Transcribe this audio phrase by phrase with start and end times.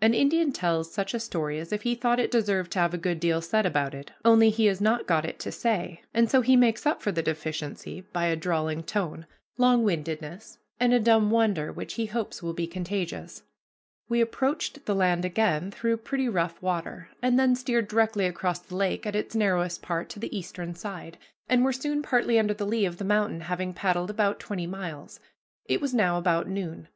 [0.00, 2.98] An Indian tells such a story as if he thought it deserved to have a
[2.98, 6.40] good deal said about it, only he has not got it to say, and so
[6.40, 9.24] he makes up for the deficiency by a drawling tone,
[9.56, 13.44] long windedness, and a dumb wonder which he hopes will be contagious.
[14.08, 18.74] We approached the land again through pretty rough water, and then steered directly across the
[18.74, 21.18] lake at its narrowest part to the eastern side,
[21.48, 25.20] and were soon partly under the lee of the mountain, having paddled about twenty miles.
[25.66, 26.88] It was now about noon.